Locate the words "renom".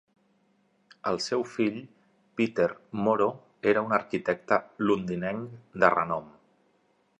5.99-6.35